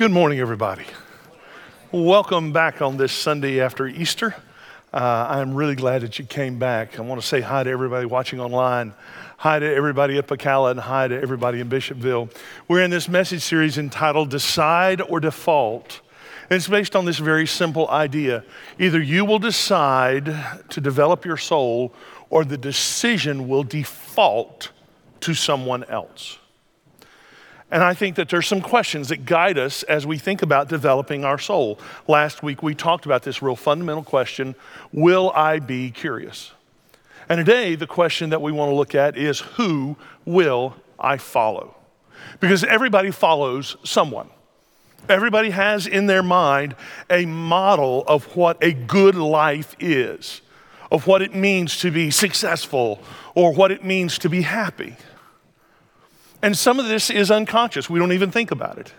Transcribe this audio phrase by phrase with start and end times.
[0.00, 0.86] Good morning, everybody.
[1.92, 4.34] Welcome back on this Sunday after Easter.
[4.94, 6.98] Uh, I'm really glad that you came back.
[6.98, 8.94] I want to say hi to everybody watching online,
[9.36, 12.34] hi to everybody at Pacala, and hi to everybody in Bishopville.
[12.66, 16.00] We're in this message series entitled Decide or Default.
[16.48, 18.42] And it's based on this very simple idea.
[18.78, 20.34] Either you will decide
[20.70, 21.92] to develop your soul,
[22.30, 24.70] or the decision will default
[25.20, 26.38] to someone else.
[27.70, 31.24] And I think that there's some questions that guide us as we think about developing
[31.24, 31.78] our soul.
[32.08, 34.54] Last week we talked about this real fundamental question
[34.92, 36.52] Will I be curious?
[37.28, 41.76] And today the question that we want to look at is Who will I follow?
[42.40, 44.28] Because everybody follows someone.
[45.08, 46.74] Everybody has in their mind
[47.08, 50.40] a model of what a good life is,
[50.90, 53.00] of what it means to be successful,
[53.34, 54.96] or what it means to be happy.
[56.42, 57.90] And some of this is unconscious.
[57.90, 58.92] We don't even think about it.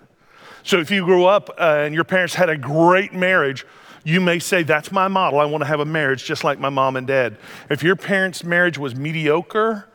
[0.64, 3.66] So if you grew up uh, and your parents had a great marriage,
[4.04, 5.40] you may say, That's my model.
[5.40, 7.38] I want to have a marriage just like my mom and dad.
[7.70, 9.88] If your parents' marriage was mediocre,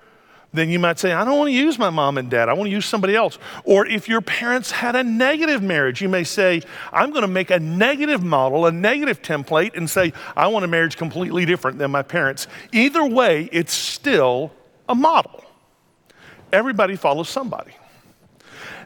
[0.52, 2.48] then you might say, I don't want to use my mom and dad.
[2.48, 3.38] I want to use somebody else.
[3.64, 7.50] Or if your parents had a negative marriage, you may say, I'm going to make
[7.50, 11.90] a negative model, a negative template, and say, I want a marriage completely different than
[11.90, 12.46] my parents.
[12.72, 14.52] Either way, it's still
[14.88, 15.44] a model.
[16.52, 17.72] Everybody follows somebody.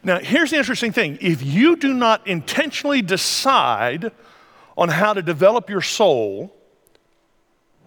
[0.02, 4.12] Now, here's the interesting thing if you do not intentionally decide
[4.76, 6.54] on how to develop your soul,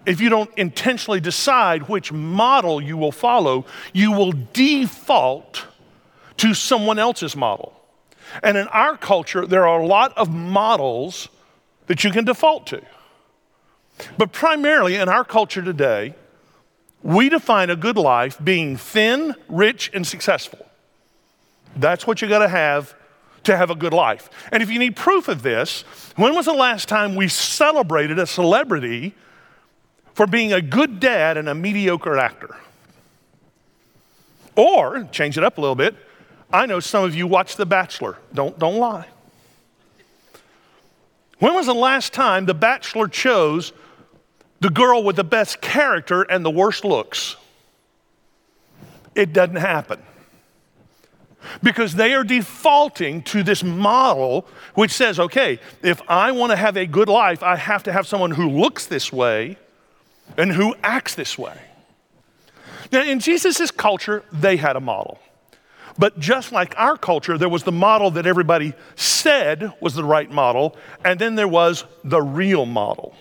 [0.05, 5.65] if you don't intentionally decide which model you will follow, you will default
[6.37, 7.73] to someone else's model.
[8.41, 11.29] And in our culture, there are a lot of models
[11.87, 12.81] that you can default to.
[14.17, 16.15] But primarily in our culture today,
[17.03, 20.65] we define a good life being thin, rich, and successful.
[21.75, 22.95] That's what you got to have
[23.43, 24.29] to have a good life.
[24.51, 25.81] And if you need proof of this,
[26.15, 29.13] when was the last time we celebrated a celebrity
[30.13, 32.55] for being a good dad and a mediocre actor?
[34.55, 35.95] Or, change it up a little bit,
[36.53, 38.17] I know some of you watch The Bachelor.
[38.33, 39.07] Don't, don't lie.
[41.39, 43.73] When was the last time The Bachelor chose
[44.63, 47.35] the girl with the best character and the worst looks.
[49.13, 50.01] It doesn't happen.
[51.61, 56.77] Because they are defaulting to this model which says, okay, if I want to have
[56.77, 59.57] a good life, I have to have someone who looks this way
[60.37, 61.59] and who acts this way.
[62.89, 65.19] Now, in Jesus' culture, they had a model.
[65.99, 70.31] But just like our culture, there was the model that everybody said was the right
[70.31, 73.13] model, and then there was the real model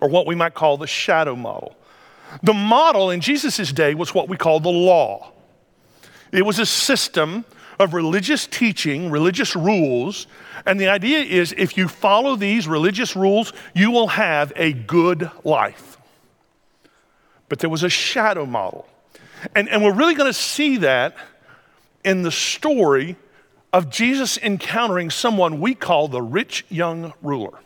[0.00, 1.76] or what we might call the shadow model.
[2.42, 5.32] The model in Jesus' day was what we call the law.
[6.32, 7.44] It was a system
[7.78, 10.26] of religious teaching, religious rules,
[10.66, 15.30] and the idea is if you follow these religious rules, you will have a good
[15.44, 15.96] life.
[17.48, 18.86] But there was a shadow model.
[19.54, 21.16] And, and we're really going to see that
[22.04, 23.16] in the story
[23.72, 27.58] of Jesus encountering someone we call the rich young ruler.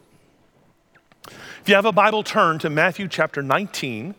[1.62, 4.16] If you have a Bible, turn to Matthew chapter 19.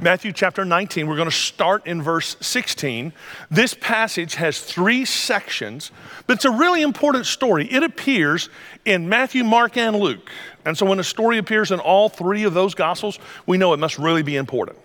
[0.00, 3.12] Matthew chapter 19, we're going to start in verse 16.
[3.52, 5.92] This passage has three sections,
[6.26, 7.72] but it's a really important story.
[7.72, 8.48] It appears
[8.84, 10.28] in Matthew, Mark, and Luke.
[10.64, 13.78] And so when a story appears in all three of those gospels, we know it
[13.78, 14.76] must really be important.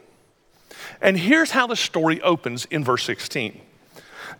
[1.01, 3.59] And here's how the story opens in verse 16.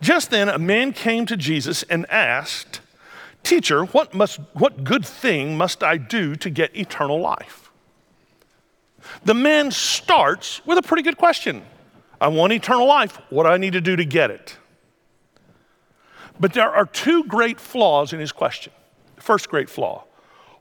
[0.00, 2.82] Just then, a man came to Jesus and asked,
[3.48, 7.70] Teacher, what, must, what good thing must I do to get eternal life?
[9.24, 11.64] The man starts with a pretty good question
[12.20, 13.18] I want eternal life.
[13.30, 14.58] What do I need to do to get it?
[16.38, 18.70] But there are two great flaws in his question.
[19.16, 20.04] First great flaw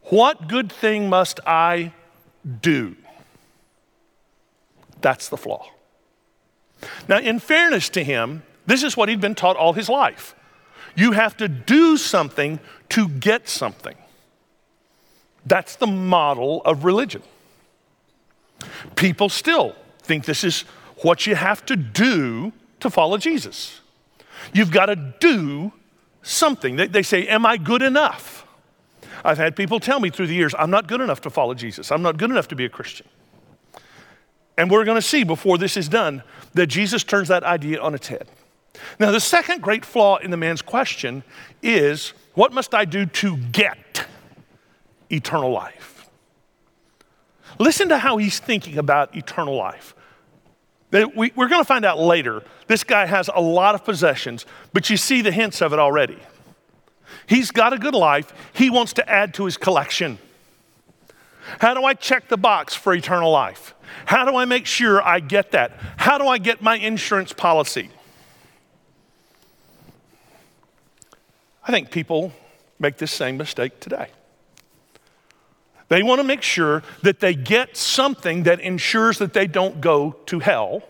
[0.03, 1.91] What good thing must I
[2.61, 2.95] do?
[5.01, 5.71] That's the flaw.
[7.09, 10.35] Now, in fairness to him, this is what he'd been taught all his life.
[10.97, 12.59] You have to do something
[12.89, 13.95] to get something.
[15.45, 17.21] That's the model of religion.
[18.95, 20.61] People still think this is
[21.03, 23.79] what you have to do to follow Jesus.
[24.53, 25.71] You've got to do
[26.23, 26.75] something.
[26.75, 28.47] They, they, say, Am I good enough?
[29.23, 31.91] I've had people tell me through the years, I'm not good enough to follow Jesus.
[31.91, 33.07] I'm not good enough to be a Christian.
[34.57, 36.23] And we're going to see before this is done
[36.55, 38.27] that Jesus turns that idea on its head.
[38.99, 41.23] Now, the second great flaw in the man's question
[41.61, 44.05] is what must I do to get
[45.09, 46.09] eternal life?
[47.59, 49.95] Listen to how he's thinking about eternal life.
[50.91, 52.43] We, are going to find out later.
[52.67, 56.17] This guy has a lot of possessions, but you see the hints of it already.
[57.25, 58.33] He's got a good life.
[58.53, 60.17] He wants to add to his collection.
[61.59, 63.73] How do I check the box for eternal life?
[64.05, 65.71] How do I make sure I get that?
[65.97, 67.89] How do I get my insurance policy?
[71.67, 72.31] I think people
[72.79, 74.07] make this same mistake today.
[75.89, 80.15] They want to make sure that they get something that ensures that they don't go
[80.27, 80.83] to hell,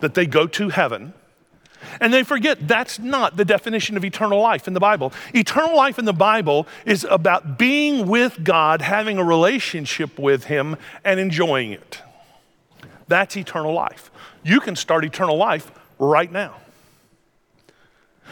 [0.00, 1.14] that they go to heaven.
[2.00, 5.12] And they forget that's not the definition of eternal life in the Bible.
[5.34, 10.76] Eternal life in the Bible is about being with God, having a relationship with Him,
[11.04, 12.00] and enjoying it.
[13.08, 14.10] That's eternal life.
[14.42, 16.56] You can start eternal life right now.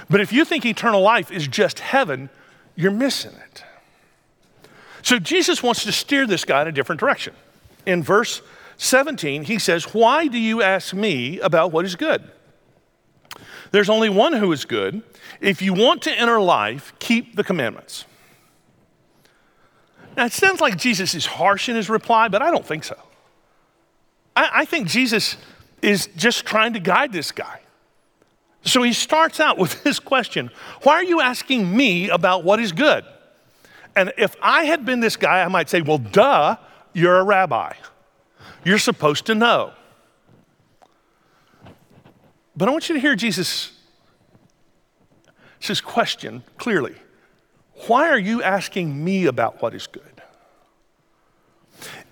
[0.08, 2.31] But if you think eternal life is just heaven,
[2.75, 3.64] you're missing it.
[5.02, 7.35] So Jesus wants to steer this guy in a different direction.
[7.87, 8.43] In verse
[8.76, 12.23] 17, he says, Why do you ask me about what is good?
[13.73, 15.02] There's only one who is good.
[15.41, 18.05] If you want to enter life, keep the commandments.
[20.17, 22.97] Now, it sounds like Jesus is harsh in his reply, but I don't think so.
[24.35, 25.37] I, I think Jesus
[25.82, 27.60] is just trying to guide this guy.
[28.62, 30.51] So he starts out with this question
[30.83, 33.05] Why are you asking me about what is good?
[33.97, 36.57] And if I had been this guy, I might say, Well, duh,
[36.93, 37.75] you're a rabbi.
[38.65, 39.73] You're supposed to know.
[42.57, 43.73] But I want you to hear Jesus'
[45.61, 46.95] his question clearly.
[47.87, 50.03] Why are you asking me about what is good?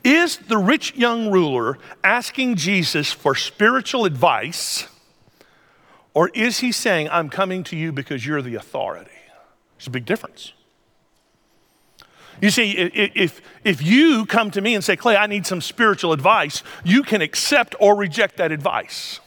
[0.05, 4.87] Is the rich young ruler asking Jesus for spiritual advice,
[6.19, 9.13] or is he saying, I'm coming to you because you're the authority?
[9.77, 10.53] There's a big difference.
[12.43, 16.13] You see, if, if you come to me and say, Clay, I need some spiritual
[16.13, 19.21] advice, you can accept or reject that advice.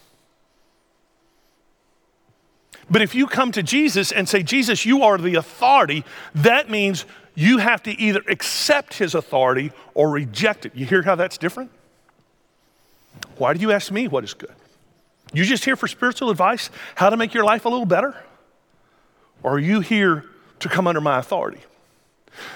[2.89, 6.03] But if you come to Jesus and say, Jesus, you are the authority,
[6.35, 7.05] that means
[7.35, 10.75] you have to either accept his authority or reject it.
[10.75, 11.71] You hear how that's different?
[13.37, 14.51] Why do you ask me what is good?
[15.33, 18.15] You just here for spiritual advice, how to make your life a little better?
[19.43, 20.25] Or are you here
[20.59, 21.61] to come under my authority?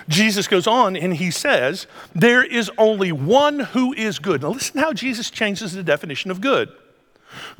[0.07, 4.41] Jesus goes on and he says, There is only one who is good.
[4.41, 6.69] Now, listen how Jesus changes the definition of good.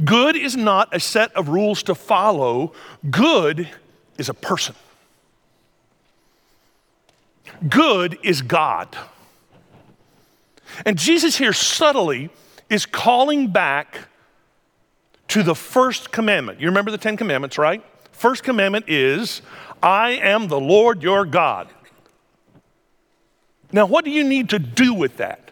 [0.04, 2.74] Good is not a set of rules to follow,
[3.10, 3.70] good
[4.18, 4.76] is a person.
[7.68, 8.96] Good is God.
[10.86, 12.30] And Jesus here subtly
[12.70, 14.08] is calling back
[15.30, 16.60] to the first commandment.
[16.60, 17.84] You remember the Ten Commandments, right?
[18.12, 19.42] First commandment is,
[19.84, 21.68] I am the Lord your God.
[23.72, 25.52] Now, what do you need to do with that?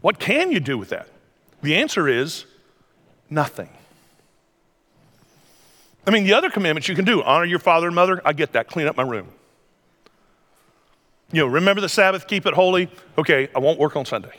[0.00, 1.08] What can you do with that?
[1.62, 2.44] The answer is
[3.30, 3.68] nothing.
[6.06, 8.52] I mean, the other commandments you can do honor your father and mother, I get
[8.52, 9.28] that, clean up my room.
[11.32, 12.88] You know, remember the Sabbath, keep it holy.
[13.18, 14.32] Okay, I won't work on Sunday.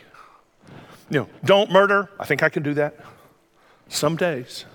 [1.09, 2.95] You know, don't murder, I think I can do that.
[3.89, 4.65] Some days,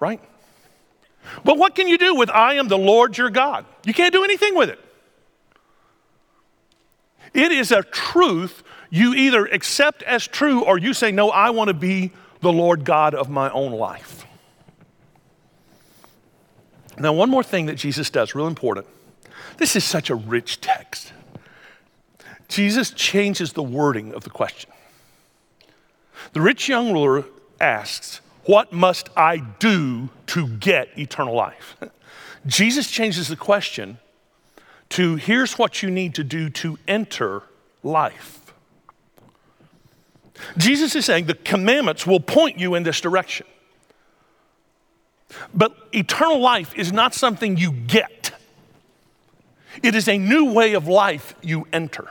[0.00, 0.20] right?
[1.44, 3.66] But what can you do with I am the Lord your God?
[3.84, 4.78] You can't do anything with it.
[7.34, 11.68] It is a truth you either accept as true or you say, No, I want
[11.68, 14.24] to be the Lord God of my own life.
[16.98, 18.86] Now, one more thing that Jesus does, real important.
[19.58, 21.12] This is such a rich text.
[22.48, 24.70] Jesus changes the wording of the question.
[26.32, 27.24] The rich young ruler
[27.60, 31.76] asks, What must I do to get eternal life?
[32.46, 33.98] Jesus changes the question
[34.90, 37.42] to here's what you need to do to enter
[37.82, 38.52] life.
[40.56, 43.46] Jesus is saying the commandments will point you in this direction.
[45.52, 48.32] But eternal life is not something you get,
[49.82, 52.08] it is a new way of life you enter.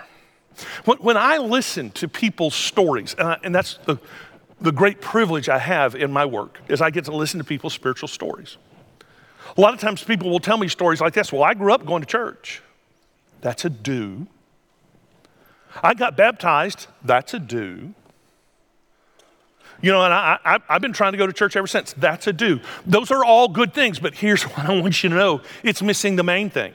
[0.86, 3.98] When, I listen to people's stories, and, I, and that's the,
[4.60, 7.74] the great privilege I have in my work, is I get to listen to people's
[7.74, 8.58] spiritual stories.
[9.56, 11.86] A lot of times people will tell me stories like this Well, I grew up
[11.86, 12.62] going to church.
[13.42, 14.28] That's a do.
[15.84, 16.88] I got baptized.
[17.04, 17.94] That's a do.
[19.80, 21.94] You know, and I, I, have been trying to go to church ever since.
[21.94, 22.60] That's a do.
[22.86, 26.16] Those are all good things, but here's what I want you to know it's missing
[26.16, 26.74] the main thing.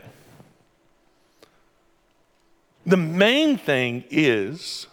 [2.87, 4.87] The main thing is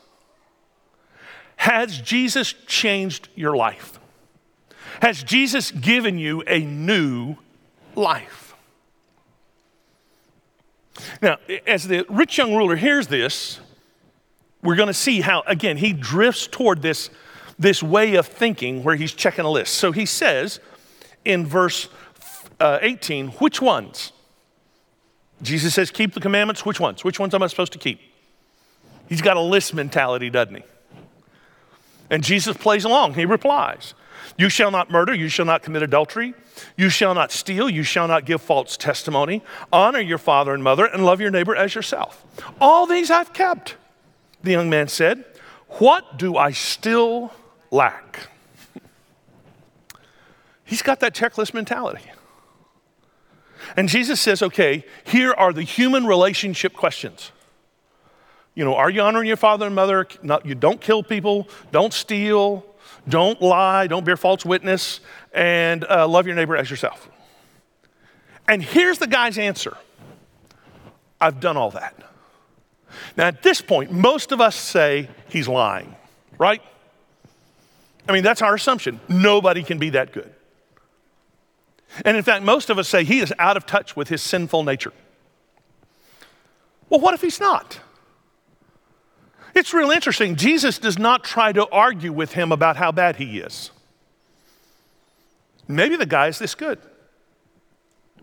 [1.60, 4.00] Has Jesus changed your life?
[5.02, 7.36] Has Jesus given you a new
[7.96, 8.56] life?
[11.22, 11.38] Now,
[11.68, 13.60] as the rich young ruler hears this,
[14.64, 17.10] we're going to see how, again, he drifts toward this
[17.58, 19.74] this way of thinking where he's checking a list.
[19.74, 20.62] So he says
[21.26, 21.90] in verse
[22.62, 24.14] uh, 18, which ones?
[25.42, 26.66] Jesus says, Keep the commandments.
[26.66, 27.04] Which ones?
[27.04, 28.00] Which ones am I supposed to keep?
[29.10, 30.64] He's got a list mentality, doesn't he?
[32.10, 33.14] And Jesus plays along.
[33.14, 33.94] He replies,
[34.38, 36.34] You shall not murder, you shall not commit adultery,
[36.78, 40.86] you shall not steal, you shall not give false testimony, honor your father and mother,
[40.86, 42.24] and love your neighbor as yourself.
[42.60, 43.76] All these I've kept.
[44.42, 45.26] The young man said,
[45.68, 47.34] What do I still
[47.72, 48.30] lack?
[50.70, 52.12] He's got that checklist mentality.
[53.76, 57.32] And Jesus says, okay, here are the human relationship questions.
[58.60, 60.06] You know, are you honoring your father and mother?
[60.22, 62.66] Not, you don't kill people, don't steal,
[63.08, 65.00] don't lie, don't bear false witness,
[65.32, 67.10] and uh, love your neighbor as yourself.
[68.50, 69.78] And here's the guy's answer
[71.22, 71.96] I've done all that.
[73.16, 75.96] Now, at this point, most of us say he's lying,
[76.38, 76.62] right?
[78.10, 79.00] I mean, that's our assumption.
[79.08, 80.34] Nobody can be that good.
[82.04, 84.66] And in fact, most of us say he is out of touch with his sinful
[84.66, 84.92] nature.
[86.90, 87.80] Well, what if he's not?
[89.56, 90.36] It's real interesting.
[90.36, 93.72] Jesus does not try to argue with him about how bad he is.
[95.68, 96.80] Maybe the guy is this good.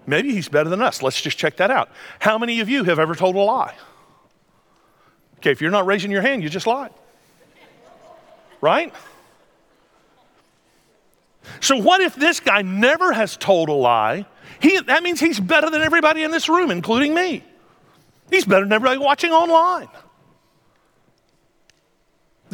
[0.07, 1.03] Maybe he's better than us.
[1.03, 1.91] Let's just check that out.
[2.21, 3.75] How many of you have ever told a lie?
[5.39, 6.93] Okay, if you're not raising your hand, you just lied.
[8.61, 8.93] Right?
[11.61, 14.27] So, what if this guy never has told a lie?
[14.61, 17.45] He, that means he's better than everybody in this room, including me.
[18.31, 19.89] He's better than everybody watching online.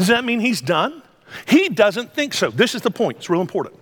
[0.02, 1.00] Does that mean he's done?
[1.46, 2.50] He doesn't think so.
[2.50, 3.76] This is the point, it's real important.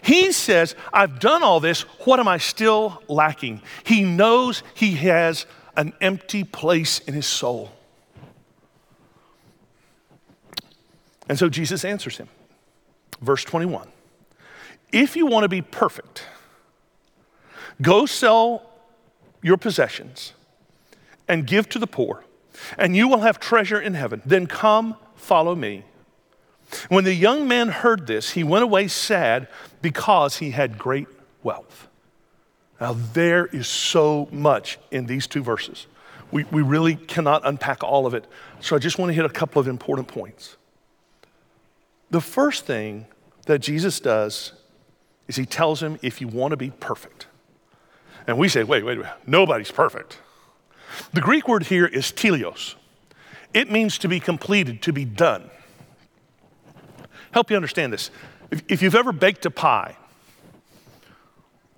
[0.00, 3.62] He says, I've done all this, what am I still lacking?
[3.82, 5.44] He knows he has
[5.76, 7.72] an empty place in his soul.
[11.28, 12.28] And so Jesus answers him.
[13.20, 13.88] Verse 21
[14.92, 16.26] if you want to be perfect,
[17.82, 18.70] go sell
[19.42, 20.32] your possessions
[21.26, 22.22] and give to the poor,
[22.78, 24.22] and you will have treasure in heaven.
[24.24, 25.84] Then come, follow me.
[26.88, 29.48] When the young man heard this, he went away sad
[29.82, 31.06] because he had great
[31.42, 31.88] wealth.
[32.80, 35.86] Now, there is so much in these two verses.
[36.30, 38.26] We, we really cannot unpack all of it.
[38.60, 40.56] So I just want to hit a couple of important points.
[42.10, 43.06] The first thing
[43.46, 44.52] that Jesus does
[45.28, 47.26] is he tells him if you want to be perfect.
[48.26, 50.18] And we say, wait, wait, wait, nobody's perfect.
[51.12, 52.74] The Greek word here is teleos.
[53.54, 55.50] It means to be completed, to be done.
[57.30, 58.10] Help you understand this.
[58.50, 59.96] If, if you've ever baked a pie,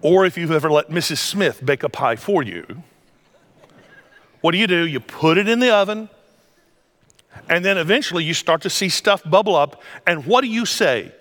[0.03, 1.19] or if you've ever let Mrs.
[1.19, 2.83] Smith bake a pie for you,
[4.41, 4.87] what do you do?
[4.87, 6.09] You put it in the oven,
[7.49, 11.13] and then eventually you start to see stuff bubble up, and what do you say?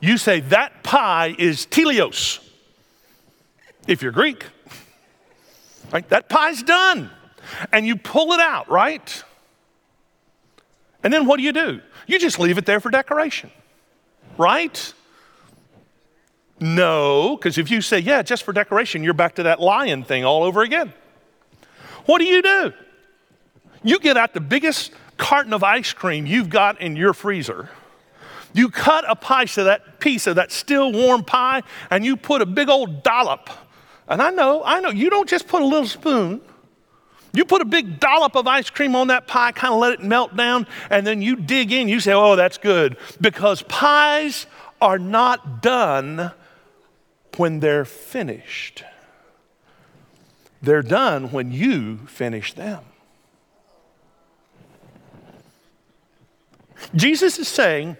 [0.00, 2.46] you say that pie is teleos.
[3.86, 4.44] If you're Greek,
[5.92, 6.08] right?
[6.08, 7.10] That pie's done.
[7.72, 9.24] And you pull it out, right?
[11.02, 11.80] And then what do you do?
[12.06, 13.50] You just leave it there for decoration,
[14.36, 14.94] right?
[16.58, 20.24] No, because if you say, yeah, just for decoration, you're back to that lion thing
[20.24, 20.92] all over again.
[22.06, 22.72] What do you do?
[23.82, 27.70] You get out the biggest carton of ice cream you've got in your freezer
[28.52, 32.42] you cut a piece of that piece of that still warm pie and you put
[32.42, 33.50] a big old dollop.
[34.08, 36.40] And I know, I know, you don't just put a little spoon.
[37.32, 40.02] You put a big dollop of ice cream on that pie, kind of let it
[40.02, 41.88] melt down, and then you dig in.
[41.88, 42.96] You say, Oh, that's good.
[43.20, 44.46] Because pies
[44.80, 46.32] are not done
[47.36, 48.84] when they're finished,
[50.60, 52.84] they're done when you finish them.
[56.94, 57.96] Jesus is saying,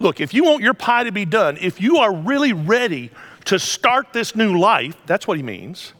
[0.00, 3.10] Look, if you want your pie to be done, if you are really ready
[3.44, 5.92] to start this new life, that's what he means,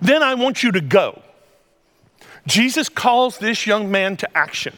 [0.00, 1.22] then I want you to go.
[2.46, 4.76] Jesus calls this young man to action.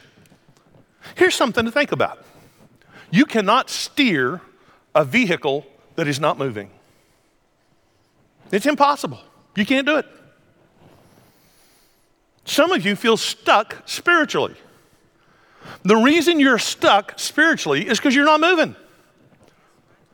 [1.15, 2.23] Here's something to think about
[3.11, 4.41] you cannot steer
[4.93, 6.69] a vehicle that is not moving,
[8.51, 9.19] it's impossible.
[9.55, 10.05] You can't do it.
[12.45, 14.55] Some of you feel stuck spiritually.
[15.83, 18.75] The reason you're stuck spiritually is because you're not moving.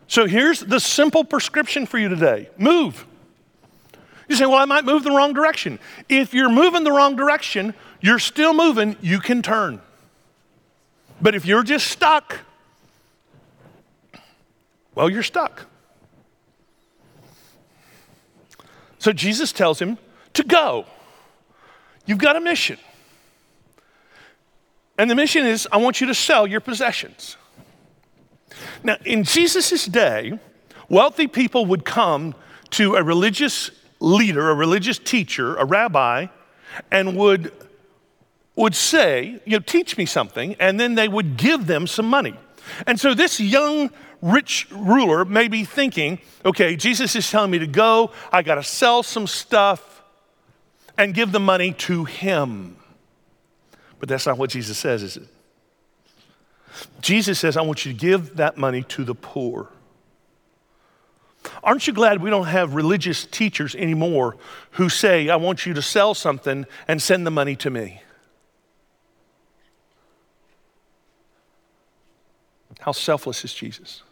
[0.07, 3.05] So here's the simple prescription for you today move.
[4.27, 5.79] You say, well, I might move the wrong direction.
[6.10, 9.82] If you're moving the wrong direction, you're still moving, you can turn.
[11.22, 12.39] But if you're just stuck,
[14.96, 15.67] well, you're stuck.
[18.98, 19.98] So Jesus tells him
[20.34, 20.86] to go.
[22.05, 22.77] You've got a mission.
[24.98, 27.38] And the mission is I want you to sell your possessions.
[28.84, 30.39] Now, in Jesus' day,
[30.89, 32.34] wealthy people would come
[32.72, 33.70] to a religious
[34.05, 36.27] leader, a religious teacher, a rabbi,
[36.91, 37.51] and would,
[38.55, 42.35] would say, you know, teach me something, and then they would give them some money.
[42.85, 43.89] And so this young
[44.21, 48.63] rich ruler may be thinking, okay, Jesus is telling me to go, I got to
[48.63, 50.03] sell some stuff
[50.97, 52.77] and give the money to him.
[54.00, 55.27] But that's not what Jesus says, is it?
[57.01, 59.69] Jesus says, I want you to give that money to the poor.
[61.63, 64.37] Aren't you glad we don't have religious teachers anymore
[64.71, 68.01] who say, I want you to sell something and send the money to me?
[72.79, 74.03] How selfless is Jesus?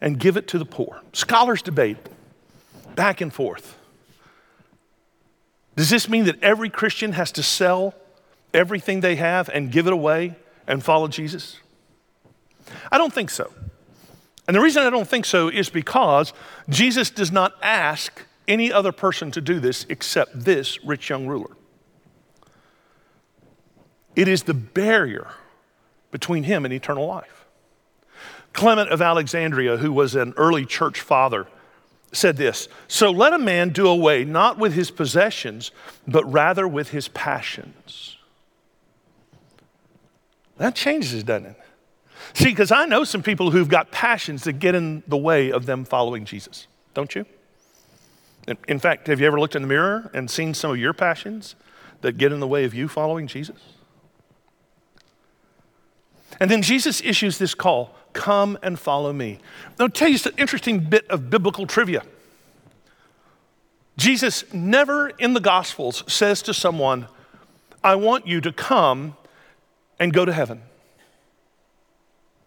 [0.00, 1.00] And give it to the poor.
[1.12, 1.98] Scholars debate
[2.94, 3.76] back and forth.
[5.76, 7.94] Does this mean that every Christian has to sell
[8.52, 11.58] everything they have and give it away and follow Jesus?
[12.90, 13.52] I don't think so.
[14.46, 16.32] And the reason I don't think so is because
[16.68, 21.56] Jesus does not ask any other person to do this except this rich young ruler.
[24.14, 25.28] It is the barrier
[26.10, 27.46] between him and eternal life.
[28.52, 31.48] Clement of Alexandria, who was an early church father,
[32.12, 35.72] said this So let a man do away not with his possessions,
[36.06, 38.16] but rather with his passions.
[40.58, 41.63] That changes doesn't it?
[42.32, 45.66] See, because I know some people who've got passions that get in the way of
[45.66, 47.26] them following Jesus, don't you?
[48.68, 51.54] In fact, have you ever looked in the mirror and seen some of your passions
[52.02, 53.56] that get in the way of you following Jesus?
[56.40, 59.38] And then Jesus issues this call come and follow me.
[59.78, 62.02] Now, I'll tell you an interesting bit of biblical trivia.
[63.96, 67.06] Jesus never in the Gospels says to someone,
[67.82, 69.16] I want you to come
[69.98, 70.62] and go to heaven.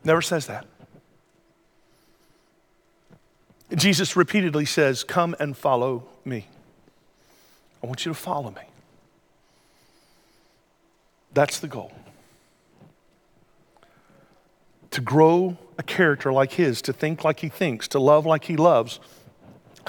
[0.07, 0.65] Never says that.
[3.75, 6.47] Jesus repeatedly says, Come and follow me.
[7.83, 8.61] I want you to follow me.
[11.33, 11.91] That's the goal.
[14.91, 18.55] To grow a character like his, to think like he thinks, to love like he
[18.55, 19.01] loves,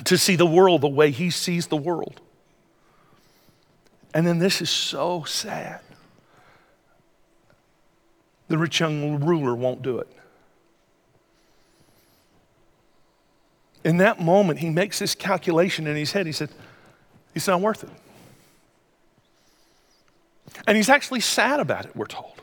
[0.04, 2.20] to see the world the way he sees the world.
[4.12, 5.78] And then this is so sad.
[8.48, 10.08] The rich young ruler won't do it.
[13.84, 16.26] In that moment, he makes this calculation in his head.
[16.26, 16.50] He said,
[17.34, 17.90] It's not worth it.
[20.66, 22.42] And he's actually sad about it, we're told.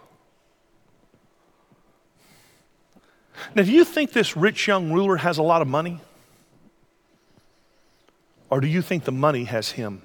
[3.54, 6.00] Now, do you think this rich young ruler has a lot of money?
[8.50, 10.02] Or do you think the money has him?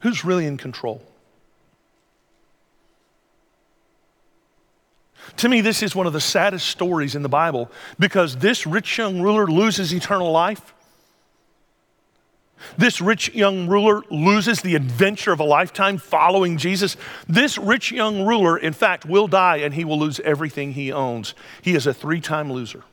[0.00, 1.02] Who's really in control?
[5.36, 8.98] To me, this is one of the saddest stories in the Bible because this rich
[8.98, 10.74] young ruler loses eternal life.
[12.76, 16.96] This rich young ruler loses the adventure of a lifetime following Jesus.
[17.26, 21.34] This rich young ruler, in fact, will die and he will lose everything he owns.
[21.62, 22.84] He is a three time loser.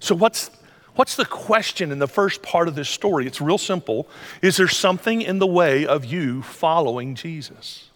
[0.00, 0.50] So, what's
[0.94, 3.26] What's the question in the first part of this story?
[3.26, 4.08] It's real simple.
[4.42, 7.90] Is there something in the way of you following Jesus?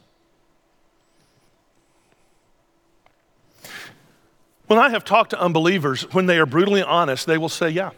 [4.66, 7.90] When I have talked to unbelievers, when they are brutally honest, they will say, Yeah.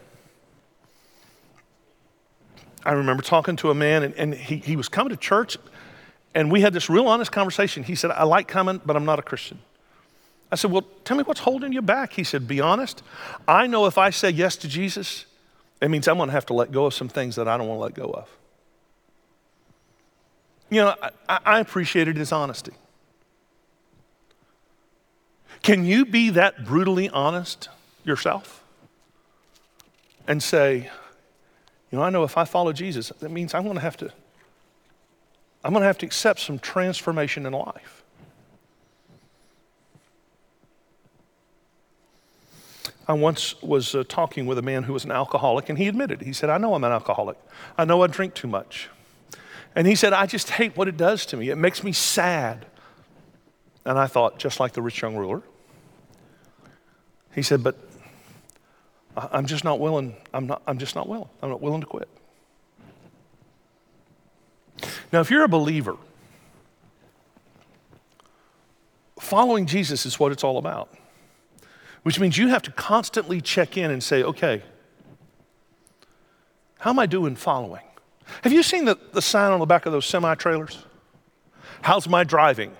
[2.84, 5.58] I remember talking to a man, and, and he, he was coming to church,
[6.34, 7.82] and we had this real honest conversation.
[7.82, 9.58] He said, I like coming, but I'm not a Christian.
[10.52, 12.12] I said, Well, tell me what's holding you back.
[12.12, 13.02] He said, Be honest.
[13.46, 15.26] I know if I say yes to Jesus,
[15.80, 17.68] it means I'm going to have to let go of some things that I don't
[17.68, 18.28] want to let go of.
[20.68, 20.94] You know,
[21.28, 22.72] I, I appreciated his honesty.
[25.62, 27.68] Can you be that brutally honest
[28.04, 28.64] yourself
[30.26, 30.90] and say,
[31.90, 34.12] you know, I know if I follow Jesus, that means I'm going to have to
[35.62, 37.99] I'm going to have to accept some transformation in life.
[43.10, 46.20] I once was uh, talking with a man who was an alcoholic, and he admitted,
[46.20, 47.36] he said, I know I'm an alcoholic.
[47.76, 48.88] I know I drink too much.
[49.74, 51.50] And he said, I just hate what it does to me.
[51.50, 52.66] It makes me sad.
[53.84, 55.42] And I thought, just like the rich young ruler.
[57.34, 57.76] He said, but
[59.16, 60.14] I'm just not willing.
[60.32, 61.28] I'm, not, I'm just not willing.
[61.42, 62.08] I'm not willing to quit.
[65.12, 65.96] Now, if you're a believer,
[69.18, 70.94] following Jesus is what it's all about
[72.02, 74.62] which means you have to constantly check in and say, okay,
[76.78, 77.82] how am I doing following?
[78.42, 80.84] Have you seen the, the sign on the back of those semi trailers?
[81.82, 82.72] How's my driving?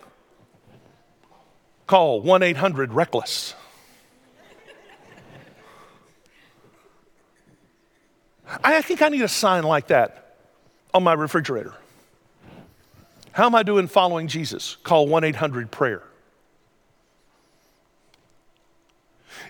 [1.90, 3.54] call 1 800 Reckless.
[8.62, 10.36] I think I need a sign like that
[10.94, 11.74] on my refrigerator.
[13.32, 14.76] How am I doing following Jesus?
[14.84, 16.04] Call 1 800 prayer.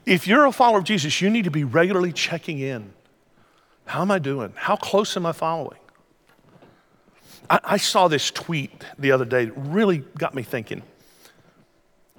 [0.06, 2.92] If you're a follower of Jesus, you need to be regularly checking in.
[3.86, 4.52] How am I doing?
[4.56, 5.78] How close am I following?
[7.48, 10.82] I, I saw this tweet the other day, it really got me thinking.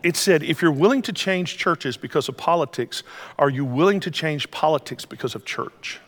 [0.04, 3.04] It said, if you're willing to change churches because of politics,
[3.38, 6.00] are you willing to change politics because of church?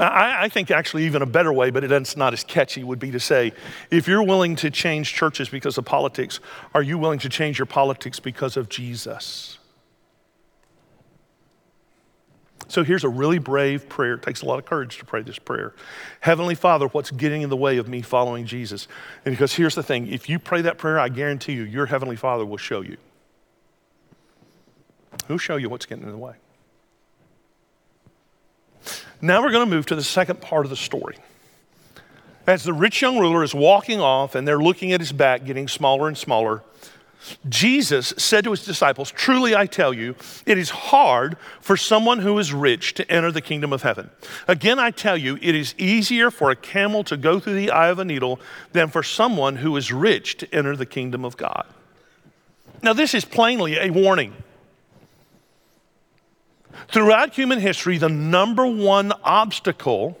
[0.00, 3.10] I, I, think actually even a better way, but it's not as catchy, would be
[3.10, 3.52] to say,
[3.90, 6.40] if you're willing to change churches because of politics,
[6.74, 9.58] are you willing to change your politics because of Jesus?
[12.68, 14.14] So here's a really brave prayer.
[14.14, 15.74] It takes a lot of courage to pray this prayer.
[16.20, 18.86] Heavenly Father, what's getting in the way of me following Jesus?
[19.24, 22.16] And because here's the thing if you pray that prayer, I guarantee you, your Heavenly
[22.16, 22.96] Father will show you.
[25.26, 26.36] Who'll show you what's getting in the way?
[29.20, 31.16] Now we're going to move to the second part of the story.
[32.46, 35.68] As the rich young ruler is walking off and they're looking at his back getting
[35.68, 36.62] smaller and smaller,
[37.48, 40.16] Jesus said to his disciples, Truly I tell you,
[40.46, 44.10] it is hard for someone who is rich to enter the kingdom of heaven.
[44.48, 47.88] Again, I tell you, it is easier for a camel to go through the eye
[47.88, 48.40] of a needle
[48.72, 51.66] than for someone who is rich to enter the kingdom of God.
[52.82, 54.34] Now, this is plainly a warning.
[56.88, 60.18] Throughout human history, the number one obstacle,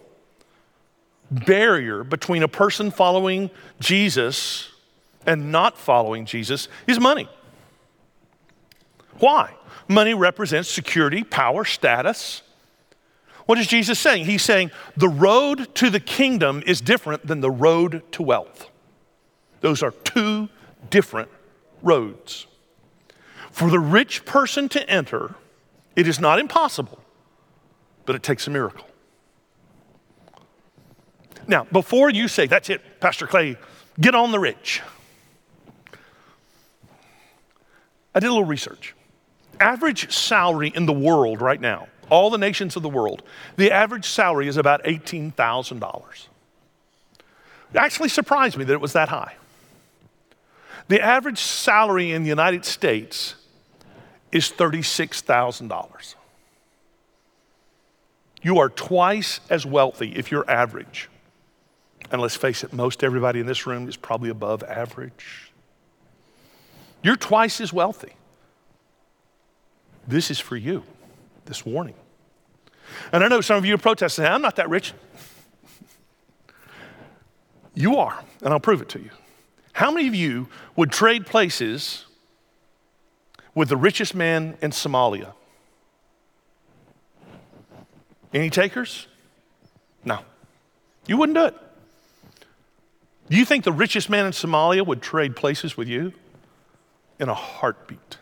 [1.30, 4.70] barrier between a person following Jesus
[5.26, 7.28] and not following Jesus is money.
[9.18, 9.54] Why?
[9.88, 12.42] Money represents security, power, status.
[13.46, 14.26] What is Jesus saying?
[14.26, 18.70] He's saying the road to the kingdom is different than the road to wealth.
[19.60, 20.48] Those are two
[20.88, 21.28] different
[21.82, 22.46] roads.
[23.50, 25.34] For the rich person to enter,
[26.00, 26.98] it is not impossible,
[28.06, 28.86] but it takes a miracle.
[31.46, 33.58] Now, before you say, that's it, Pastor Clay,
[34.00, 34.80] get on the rich.
[38.14, 38.94] I did a little research.
[39.60, 43.22] Average salary in the world right now, all the nations of the world,
[43.56, 46.26] the average salary is about $18,000.
[47.74, 49.34] It actually surprised me that it was that high.
[50.88, 53.34] The average salary in the United States
[54.32, 56.14] is $36,000.
[58.42, 61.08] You are twice as wealthy if you're average.
[62.10, 65.52] And let's face it, most everybody in this room is probably above average.
[67.02, 68.14] You're twice as wealthy.
[70.06, 70.84] This is for you,
[71.44, 71.94] this warning.
[73.12, 74.92] And I know some of you are protesting, I'm not that rich.
[77.74, 79.10] You are, and I'll prove it to you.
[79.72, 82.06] How many of you would trade places
[83.60, 85.34] with the richest man in Somalia.
[88.32, 89.06] Any takers?
[90.02, 90.20] No.
[91.06, 91.54] You wouldn't do it.
[93.28, 96.14] Do you think the richest man in Somalia would trade places with you?
[97.18, 98.16] In a heartbeat.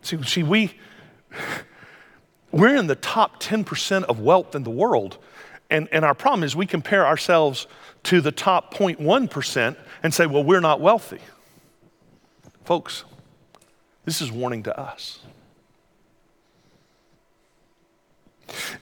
[0.00, 0.72] See, see we,
[2.50, 5.18] we're in the top 10% of wealth in the world.
[5.68, 7.66] And, and our problem is we compare ourselves
[8.04, 11.20] to the top 0.1% and say, well, we're not wealthy.
[12.64, 13.04] Folks,
[14.04, 15.20] this is warning to us.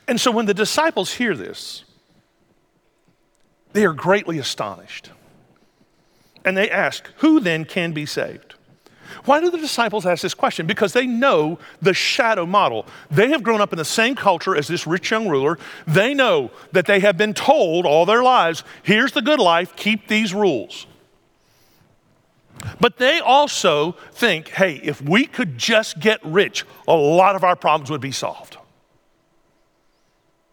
[0.06, 1.84] And so when the disciples hear this,
[3.72, 5.10] they are greatly astonished.
[6.44, 8.54] And they ask, Who then can be saved?
[9.24, 10.66] Why do the disciples ask this question?
[10.66, 12.86] Because they know the shadow model.
[13.10, 15.58] They have grown up in the same culture as this rich young ruler.
[15.86, 20.08] They know that they have been told all their lives here's the good life, keep
[20.08, 20.86] these rules.
[22.80, 27.56] But they also think hey, if we could just get rich, a lot of our
[27.56, 28.56] problems would be solved.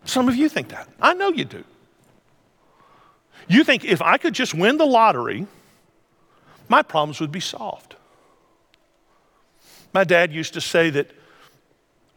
[0.05, 0.87] Some of you think that.
[1.01, 1.63] I know you do.
[3.47, 5.47] You think if I could just win the lottery,
[6.67, 7.95] my problems would be solved.
[9.93, 11.11] My dad used to say that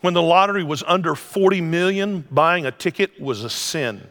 [0.02, 4.08] when the lottery was under 40 million, buying a ticket was a sin.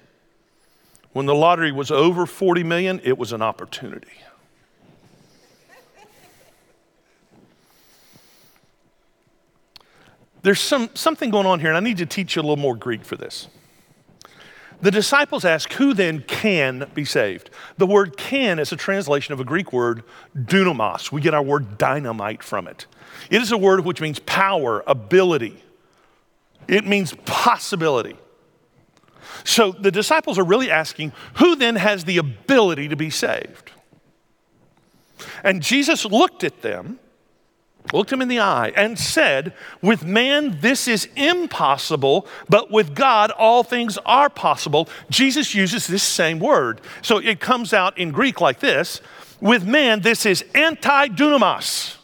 [1.14, 4.14] When the lottery was over 40 million, it was an opportunity.
[10.44, 12.76] There's some, something going on here, and I need to teach you a little more
[12.76, 13.48] Greek for this.
[14.82, 17.52] The disciples ask, Who then can be saved?
[17.78, 20.04] The word can is a translation of a Greek word,
[20.36, 21.12] dunamos.
[21.12, 22.88] We get our word dynamite from it.
[23.30, 25.64] It is a word which means power, ability,
[26.68, 28.18] it means possibility.
[29.44, 33.72] So the disciples are really asking who then has the ability to be saved?
[35.44, 37.00] And Jesus looked at them,
[37.94, 43.32] looked him in the eye, and said, With man this is impossible, but with God
[43.32, 44.88] all things are possible.
[45.10, 46.82] Jesus uses this same word.
[47.02, 49.02] So it comes out in Greek like this
[49.40, 51.98] With man this is anti dunamis.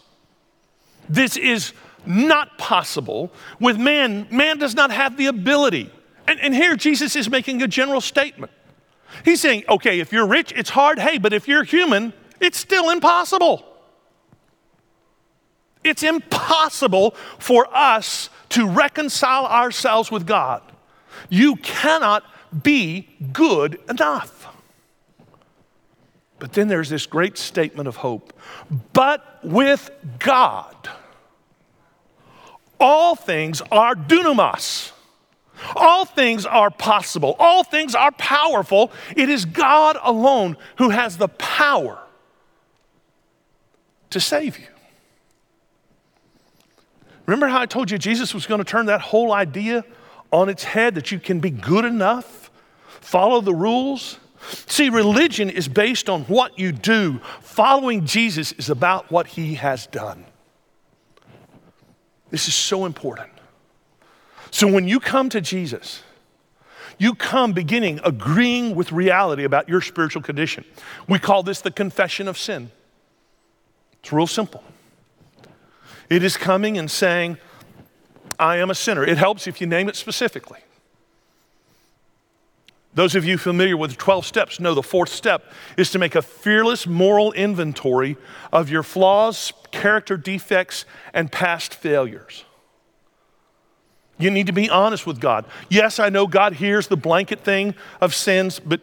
[1.10, 1.74] This is
[2.06, 3.32] not possible.
[3.60, 5.92] With man, man does not have the ability.
[6.28, 8.52] And, and here Jesus is making a general statement.
[9.24, 11.00] He's saying, okay, if you're rich, it's hard.
[11.00, 13.66] Hey, but if you're human, it's still impossible.
[15.88, 20.62] It's impossible for us to reconcile ourselves with God.
[21.30, 22.23] You cannot
[22.63, 24.47] be good enough.
[26.39, 28.34] But then there's this great statement of hope.
[28.93, 30.89] But with God,
[32.80, 34.91] all things are dunamis.
[35.76, 37.36] All things are possible.
[37.39, 38.91] All things are powerful.
[39.15, 42.00] It is God alone who has the power
[44.12, 44.67] to save you.
[47.28, 49.86] Remember how I told you Jesus was going to turn that whole idea
[50.32, 52.50] on its head that you can be good enough,
[53.02, 54.18] follow the rules?
[54.66, 57.20] See, religion is based on what you do.
[57.42, 60.26] Following Jesus is about what he has done.
[62.30, 63.32] This is so important.
[64.52, 66.04] So when you come to Jesus,
[66.98, 70.63] you come beginning agreeing with reality about your spiritual condition.
[71.10, 72.72] We call this the confession of sin.
[74.00, 74.63] It's real simple.
[76.10, 77.38] It is coming and saying,
[78.39, 79.04] I am a sinner.
[79.04, 80.60] It helps if you name it specifically.
[82.93, 86.15] Those of you familiar with the 12 steps know the fourth step is to make
[86.15, 88.17] a fearless moral inventory
[88.52, 92.43] of your flaws, character defects, and past failures.
[94.17, 95.46] You need to be honest with God.
[95.70, 98.82] Yes, I know God hears the blanket thing of sins, but,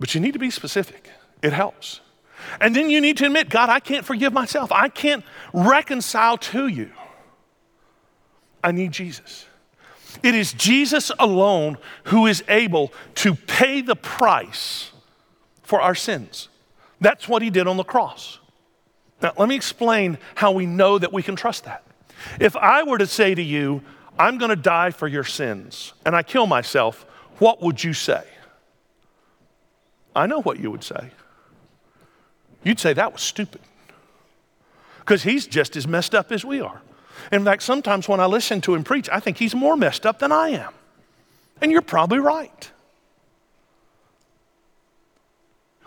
[0.00, 1.10] but you need to be specific.
[1.42, 2.00] It helps.
[2.60, 4.70] And then you need to admit, God, I can't forgive myself.
[4.72, 6.90] I can't reconcile to you.
[8.62, 9.46] I need Jesus.
[10.22, 14.90] It is Jesus alone who is able to pay the price
[15.62, 16.48] for our sins.
[17.00, 18.38] That's what he did on the cross.
[19.22, 21.84] Now, let me explain how we know that we can trust that.
[22.38, 23.82] If I were to say to you,
[24.18, 27.06] I'm going to die for your sins, and I kill myself,
[27.38, 28.22] what would you say?
[30.14, 31.10] I know what you would say.
[32.62, 33.60] You'd say that was stupid.
[35.00, 36.82] Because he's just as messed up as we are.
[37.32, 40.18] In fact, sometimes when I listen to him preach, I think he's more messed up
[40.18, 40.72] than I am.
[41.60, 42.70] And you're probably right.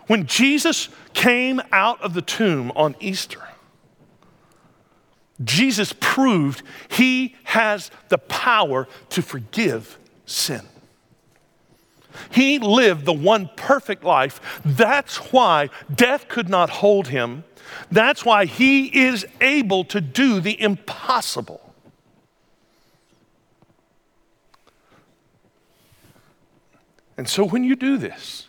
[0.06, 3.40] When Jesus came out of the tomb on Easter,
[5.42, 10.62] Jesus proved he has the power to forgive sin.
[12.30, 14.60] He lived the one perfect life.
[14.64, 17.44] That's why death could not hold him
[17.90, 21.60] that's why he is able to do the impossible.
[27.16, 28.48] And so when you do this,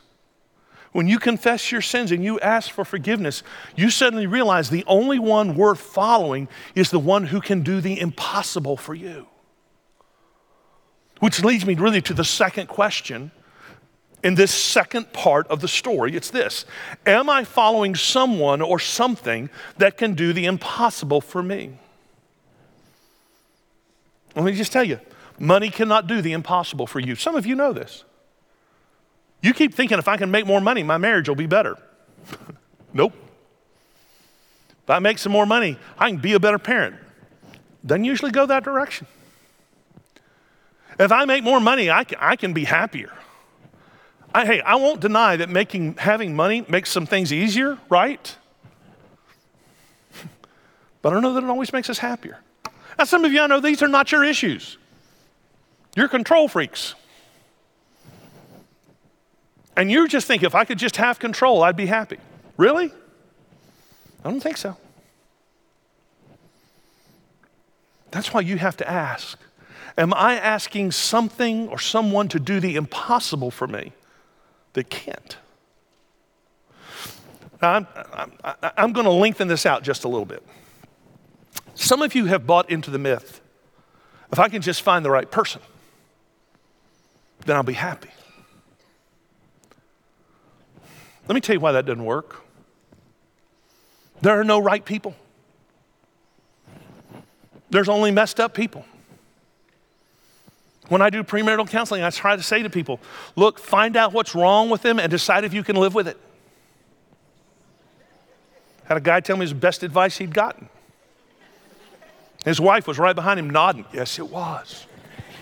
[0.92, 3.44] when you confess your sins and you ask for forgiveness,
[3.76, 8.00] you suddenly realize the only one worth following is the one who can do the
[8.00, 9.28] impossible for you.
[11.20, 13.32] Which leads me really to the second question
[14.26, 16.16] in this second part of the story.
[16.16, 16.66] It's this
[17.06, 21.78] Am I following someone or something that can do the impossible for me?
[24.36, 25.00] Let me just tell you
[25.38, 27.16] money cannot do the impossible for you.
[27.16, 28.04] Some of you know this.
[29.44, 31.78] You keep thinking if I can make more money, my marriage will be better.
[32.94, 33.14] nope.
[34.84, 36.96] If I make some more money, I can be a better parent.
[37.86, 39.06] Doesn't usually go that direction.
[40.98, 43.12] If I make more money, I can, I can be happier.
[44.36, 48.36] I, hey, I won't deny that making, having money makes some things easier, right?
[51.02, 52.40] But I don't know that it always makes us happier.
[52.98, 54.78] Now, some of you, I know these are not your issues.
[55.96, 56.96] You're control freaks.
[59.78, 62.18] And you just think if I could just have control, I'd be happy.
[62.58, 62.92] Really?
[64.22, 64.76] I don't think so.
[68.12, 69.40] That's why you have to ask
[69.98, 73.94] Am I asking something or someone to do the impossible for me?
[74.76, 75.38] That can't.
[77.62, 80.44] Now, I'm, I'm, I'm going to lengthen this out just a little bit.
[81.74, 83.42] Some of you have bought into the myth
[84.32, 85.62] if I can just find the right person,
[87.46, 88.10] then I'll be happy.
[91.28, 92.42] Let me tell you why that doesn't work.
[94.22, 95.16] There are no right people,
[97.70, 98.86] there's only messed up people.
[100.88, 103.00] When I do premarital counseling, I try to say to people,
[103.36, 106.18] look, find out what's wrong with them and decide if you can live with it.
[108.86, 110.70] Had a guy tell me his best advice he'd gotten.
[112.44, 113.86] His wife was right behind him nodding.
[113.92, 114.86] Yes, it was.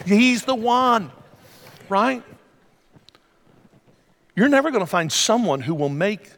[0.06, 1.12] He's the one,
[1.90, 2.24] right?
[4.36, 6.32] You're never going to find someone who will make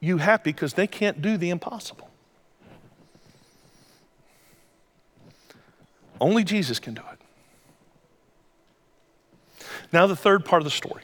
[0.00, 2.10] you happy because they can't do the impossible.
[6.20, 7.19] Only Jesus can do it.
[9.92, 11.02] Now, the third part of the story.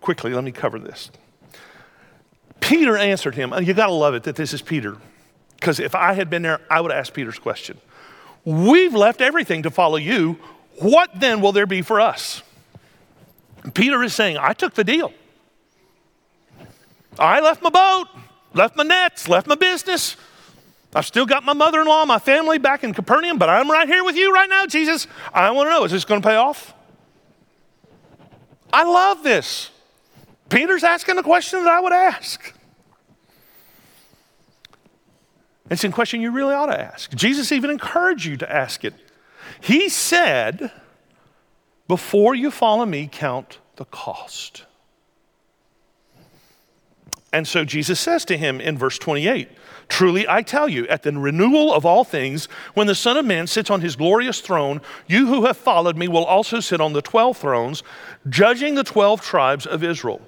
[0.00, 1.10] Quickly, let me cover this.
[2.60, 3.54] Peter answered him.
[3.62, 4.96] You got to love it that this is Peter.
[5.56, 7.78] Because if I had been there, I would have asked Peter's question.
[8.44, 10.38] We've left everything to follow you.
[10.78, 12.42] What then will there be for us?
[13.72, 15.12] Peter is saying, I took the deal.
[17.18, 18.08] I left my boat,
[18.52, 20.16] left my nets, left my business.
[20.94, 23.88] I've still got my mother in law, my family back in Capernaum, but I'm right
[23.88, 25.06] here with you right now, Jesus.
[25.32, 26.74] I want to know is this going to pay off?
[28.74, 29.70] I love this.
[30.48, 32.52] Peter's asking the question that I would ask.
[35.70, 37.14] It's a question you really ought to ask.
[37.14, 38.94] Jesus even encouraged you to ask it.
[39.60, 40.72] He said,
[41.86, 44.64] Before you follow me, count the cost.
[47.34, 49.48] And so Jesus says to him in verse 28
[49.88, 53.48] Truly I tell you, at the renewal of all things, when the Son of Man
[53.48, 57.02] sits on his glorious throne, you who have followed me will also sit on the
[57.02, 57.82] 12 thrones,
[58.28, 60.22] judging the 12 tribes of Israel.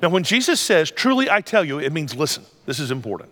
[0.00, 2.44] Now, when Jesus says, Truly I tell you, it means listen.
[2.64, 3.30] This is important.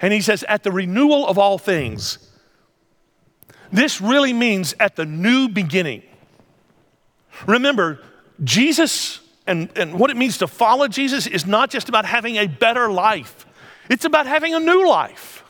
[0.00, 2.30] And he says, At the renewal of all things.
[3.70, 6.02] This really means at the new beginning.
[7.46, 8.00] Remember,
[8.42, 12.46] Jesus and, and what it means to follow Jesus is not just about having a
[12.46, 13.46] better life.
[13.88, 15.42] It's about having a new life.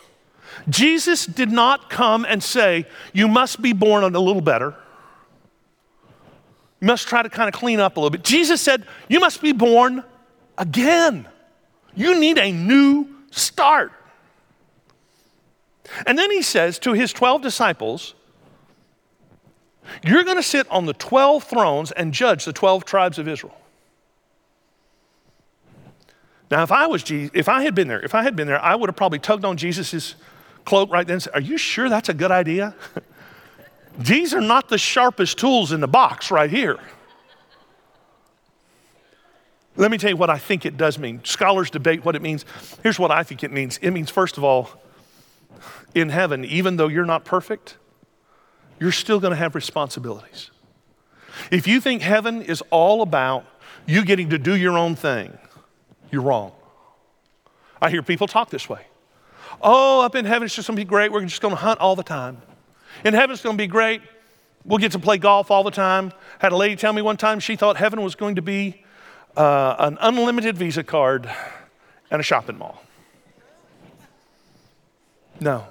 [0.68, 4.76] Jesus did not come and say, You must be born a little better.
[6.80, 8.22] You must try to kind of clean up a little bit.
[8.22, 10.04] Jesus said, You must be born
[10.56, 11.26] again.
[11.96, 13.92] You need a new start.
[16.06, 18.14] And then he says to his 12 disciples,
[20.04, 23.56] You're going to sit on the 12 thrones and judge the 12 tribes of Israel.
[26.50, 28.62] Now, if I was Jesus, if I had been there, if I had been there,
[28.62, 30.14] I would have probably tugged on Jesus'
[30.64, 32.74] cloak right then and said, Are you sure that's a good idea?
[33.98, 36.78] These are not the sharpest tools in the box right here.
[39.76, 41.20] Let me tell you what I think it does mean.
[41.24, 42.44] Scholars debate what it means.
[42.82, 44.70] Here's what I think it means it means, first of all,
[45.94, 47.76] in heaven, even though you're not perfect,
[48.80, 50.50] you're still going to have responsibilities.
[51.50, 53.44] If you think heaven is all about
[53.86, 55.38] you getting to do your own thing,
[56.10, 56.52] you're wrong.
[57.80, 58.86] I hear people talk this way.
[59.60, 61.12] Oh, up in heaven, it's just going to be great.
[61.12, 62.40] We're just going to hunt all the time.
[63.04, 64.02] In heaven, it's going to be great.
[64.64, 66.12] We'll get to play golf all the time.
[66.38, 68.84] Had a lady tell me one time she thought heaven was going to be
[69.36, 71.30] uh, an unlimited Visa card
[72.10, 72.82] and a shopping mall.
[75.40, 75.66] No.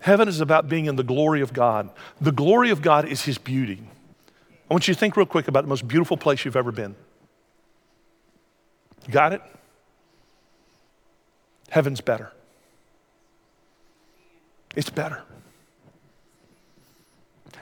[0.00, 1.90] Heaven is about being in the glory of God.
[2.20, 3.82] The glory of God is His beauty.
[4.70, 6.94] I want you to think real quick about the most beautiful place you've ever been.
[9.08, 9.42] Got it?
[11.70, 12.32] Heaven's better.
[14.74, 15.22] It's better.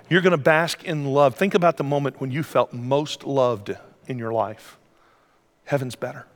[0.09, 1.35] You're going to bask in love.
[1.35, 4.79] Think about the moment when you felt most loved in your life.
[5.64, 6.27] Heaven's better.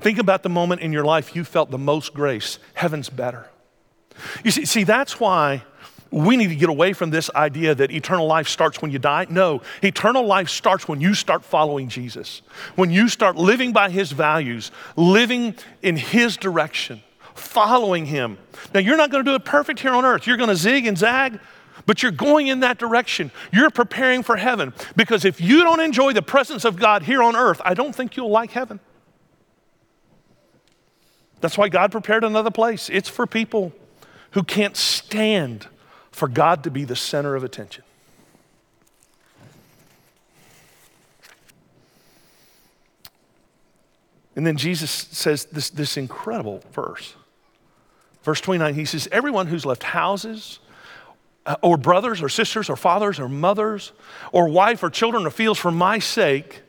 [0.00, 2.58] Think about the moment in your life you felt the most grace.
[2.74, 3.48] Heaven's better.
[4.42, 5.62] You see, see that's why
[6.14, 9.26] we need to get away from this idea that eternal life starts when you die.
[9.28, 12.42] No, eternal life starts when you start following Jesus,
[12.76, 17.02] when you start living by his values, living in his direction,
[17.34, 18.38] following him.
[18.72, 20.26] Now, you're not going to do it perfect here on earth.
[20.26, 21.40] You're going to zig and zag,
[21.84, 23.32] but you're going in that direction.
[23.52, 27.34] You're preparing for heaven because if you don't enjoy the presence of God here on
[27.34, 28.78] earth, I don't think you'll like heaven.
[31.40, 32.88] That's why God prepared another place.
[32.88, 33.72] It's for people
[34.30, 35.66] who can't stand
[36.14, 37.82] for God to be the center of attention.
[44.36, 47.16] And then Jesus says this, this incredible verse.
[48.22, 50.60] Verse 29, he says, Everyone who's left houses,
[51.46, 53.90] uh, or brothers, or sisters, or fathers, or mothers,
[54.30, 56.62] or wife, or children, or fields for my sake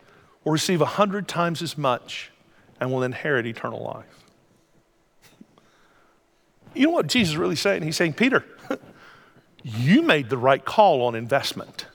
[0.44, 2.32] will receive a hundred times as much
[2.80, 4.24] and will inherit eternal life.
[6.74, 7.84] You know what Jesus is really saying?
[7.84, 8.44] He's saying, Peter,
[9.66, 11.88] you made the right call on investment.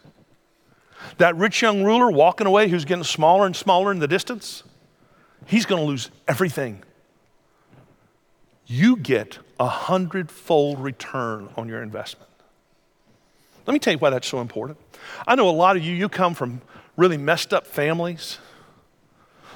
[1.19, 4.65] That rich young ruler walking away who's getting smaller and smaller in the distance,
[5.47, 6.83] he's going to lose everything.
[8.67, 12.29] You get a hundredfold return on your investment.
[13.67, 14.77] Let me tell you why that's so important.
[15.29, 16.63] I know a lot of you, you come from
[16.97, 18.39] really messed up families.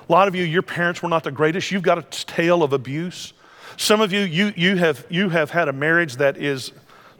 [0.09, 1.73] A lot of you, your parents were not the greatest.
[1.73, 3.33] You've got a tale of abuse.
[3.77, 6.71] Some of you, you, you, have, you have had a marriage that is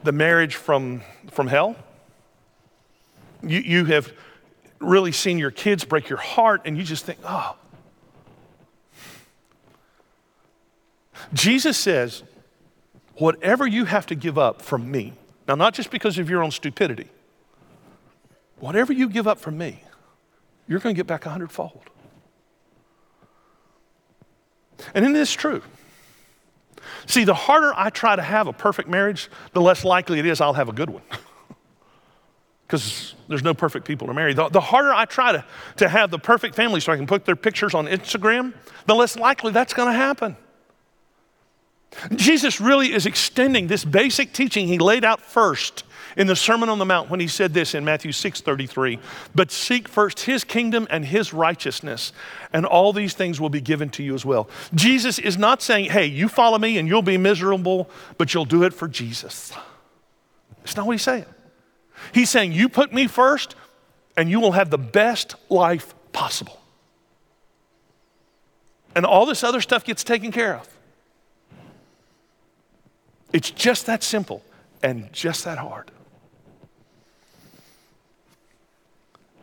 [0.05, 1.01] the marriage from,
[1.31, 1.75] from hell.
[3.43, 4.11] You, you have
[4.79, 7.55] really seen your kids break your heart, and you just think, oh.
[11.33, 12.23] Jesus says,
[13.15, 15.13] whatever you have to give up from me,
[15.47, 17.07] now, not just because of your own stupidity,
[18.59, 19.81] whatever you give up from me,
[20.67, 21.83] you're going to get back a hundredfold.
[24.93, 25.61] And isn't this true?
[27.05, 30.41] See, the harder I try to have a perfect marriage, the less likely it is
[30.41, 31.03] I'll have a good one.
[32.67, 34.33] Because there's no perfect people to marry.
[34.33, 35.45] The, the, harder I try to,
[35.77, 38.55] to have the perfect family so I can put their pictures on Instagram,
[38.87, 40.35] the less likely that's going to happen.
[42.15, 45.83] Jesus really is extending this basic teaching he laid out first
[46.15, 48.99] in the Sermon on the Mount when he said this in Matthew 6 33.
[49.33, 52.13] But seek first his kingdom and his righteousness,
[52.53, 54.49] and all these things will be given to you as well.
[54.73, 58.63] Jesus is not saying, hey, you follow me and you'll be miserable, but you'll do
[58.63, 59.53] it for Jesus.
[60.63, 61.25] It's not what he's saying.
[62.13, 63.55] He's saying, you put me first,
[64.17, 66.59] and you will have the best life possible.
[68.95, 70.69] And all this other stuff gets taken care of.
[73.33, 74.43] It's just that simple
[74.81, 75.91] and just that hard.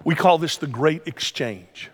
[0.05, 1.91] We call this the great exchange.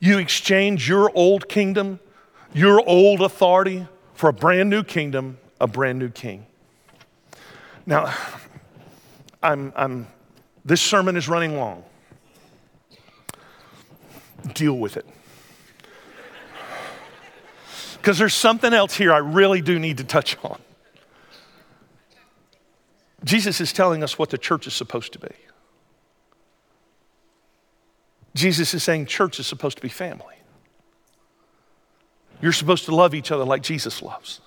[0.00, 2.00] You exchange your old kingdom,
[2.52, 6.46] your old authority for a brand new kingdom, a brand new king.
[7.86, 8.14] Now,
[9.42, 10.06] I'm, I'm,
[10.64, 11.84] this sermon is running long.
[14.54, 15.06] Deal with it.
[17.96, 20.58] Because there's something else here I really do need to touch on.
[23.24, 25.34] Jesus is telling us what the church is supposed to be.
[28.38, 30.36] Jesus is saying church is supposed to be family.
[32.40, 34.40] You're supposed to love each other like Jesus loves.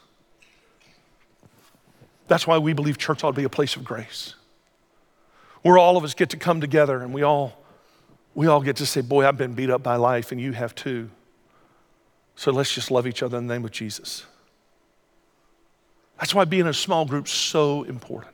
[2.27, 4.35] That's why we believe church ought to be a place of grace.
[5.61, 7.57] Where all of us get to come together and we all
[8.33, 10.73] we all get to say, Boy, I've been beat up by life, and you have
[10.73, 11.09] too.
[12.35, 14.25] So let's just love each other in the name of Jesus.
[16.17, 18.33] That's why being in a small group is so important.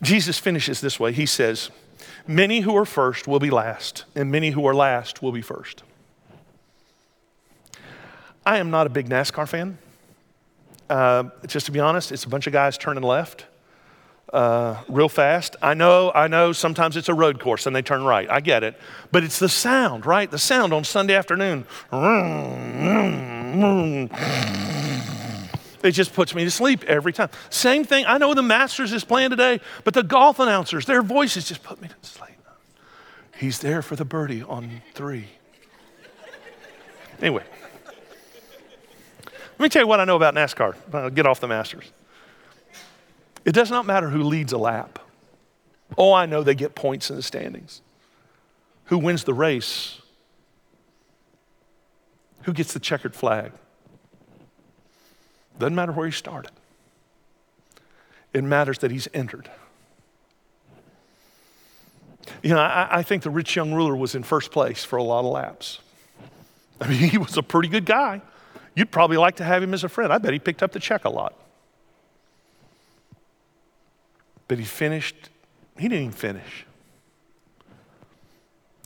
[0.00, 1.12] Jesus finishes this way.
[1.12, 1.70] He says,
[2.26, 5.82] Many who are first will be last, and many who are last will be first.
[8.46, 9.78] I am not a big NASCAR fan.
[10.88, 13.46] Uh, just to be honest, it's a bunch of guys turning left
[14.32, 15.56] uh, real fast.
[15.62, 18.28] I know, I know sometimes it's a road course and they turn right.
[18.30, 18.78] I get it.
[19.10, 20.30] But it's the sound, right?
[20.30, 21.66] The sound on Sunday afternoon.
[25.82, 27.28] It just puts me to sleep every time.
[27.50, 28.04] Same thing.
[28.06, 31.80] I know the Masters is playing today, but the golf announcers, their voices just put
[31.82, 32.30] me to sleep.
[33.36, 35.26] He's there for the birdie on three.
[37.20, 37.44] Anyway,
[39.24, 40.74] let me tell you what I know about NASCAR.
[40.92, 41.90] I'll get off the Masters.
[43.44, 45.00] It does not matter who leads a lap.
[45.98, 47.82] Oh, I know they get points in the standings.
[48.86, 50.00] Who wins the race?
[52.42, 53.52] Who gets the checkered flag?
[55.58, 56.52] Doesn't matter where he started.
[58.32, 59.50] It matters that he's entered.
[62.42, 65.02] You know, I, I, think the rich young ruler was in first place for a
[65.02, 65.80] lot of laps.
[66.80, 68.22] I mean, he was a pretty good guy.
[68.74, 70.12] You'd probably like to have him as a friend.
[70.12, 71.34] I bet he picked up the check a lot.
[74.48, 75.28] But he finished,
[75.76, 76.66] he didn't even finish.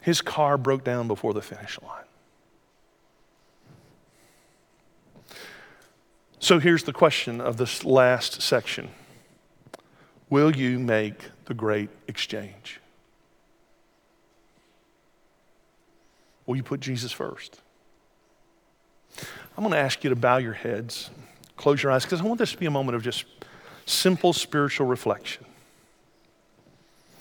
[0.02, 2.05] His car broke down before the finish line.
[6.46, 8.88] So here's the question of this last section
[10.30, 12.80] Will you make the great exchange?
[16.46, 17.60] Will you put Jesus first?
[19.56, 21.10] I'm going to ask you to bow your heads,
[21.56, 23.24] close your eyes, because I want this to be a moment of just
[23.84, 25.44] simple spiritual reflection.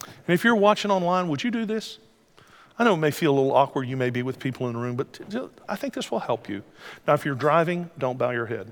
[0.04, 1.98] And if you're watching online, would you do this?
[2.78, 4.80] I know it may feel a little awkward, you may be with people in the
[4.80, 5.20] room, but
[5.68, 6.62] I think this will help you.
[7.08, 8.72] Now, if you're driving, don't bow your head.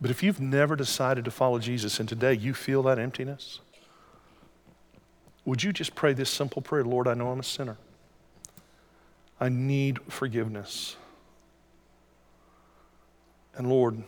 [0.00, 3.60] But if you've never decided to follow Jesus and today you feel that emptiness,
[5.44, 7.76] would you just pray this simple prayer Lord, I know I'm a sinner.
[9.38, 10.96] I need forgiveness.
[13.56, 14.02] And Lord,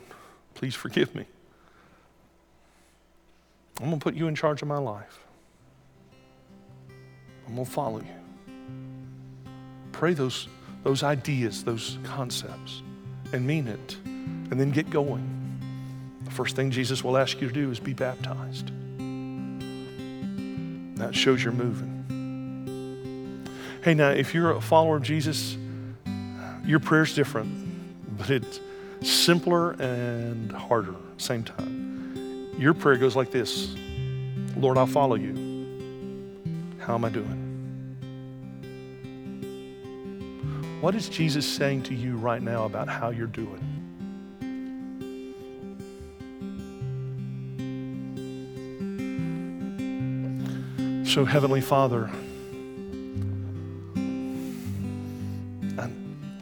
[0.54, 1.26] please forgive me.
[3.80, 5.18] I'm going to put you in charge of my life.
[7.46, 8.06] I'm going to follow you.
[9.90, 10.48] Pray those,
[10.84, 12.82] those ideas, those concepts,
[13.32, 15.41] and mean it, and then get going.
[16.32, 18.70] First thing Jesus will ask you to do is be baptized.
[20.96, 21.90] That shows you're moving.
[23.84, 25.58] Hey, now, if you're a follower of Jesus,
[26.64, 28.60] your prayer's different, but it's
[29.02, 32.54] simpler and harder at the same time.
[32.56, 33.74] Your prayer goes like this
[34.56, 35.34] Lord, I'll follow you.
[36.78, 37.40] How am I doing?
[40.80, 43.71] What is Jesus saying to you right now about how you're doing?
[51.12, 52.10] So, Heavenly Father,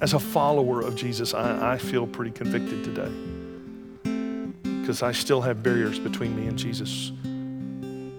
[0.00, 3.10] as a follower of Jesus, I, I feel pretty convicted today
[4.62, 7.10] because I still have barriers between me and Jesus.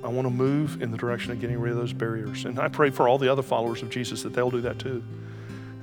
[0.04, 2.44] I want to move in the direction of getting rid of those barriers.
[2.44, 5.02] And I pray for all the other followers of Jesus that they'll do that too.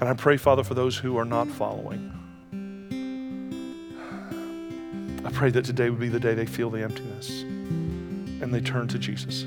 [0.00, 2.12] And I pray, Father, for those who are not following.
[5.24, 8.86] I pray that today would be the day they feel the emptiness and they turn
[8.88, 9.46] to Jesus.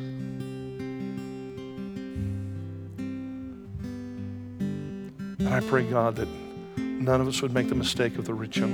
[5.52, 6.30] I pray, God, that
[6.78, 8.74] none of us would make the mistake of the rich young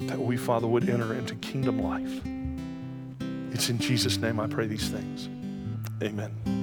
[0.00, 0.08] ruler.
[0.08, 2.20] That we, Father, would enter into kingdom life.
[3.54, 5.28] It's in Jesus' name I pray these things.
[6.02, 6.57] Amen.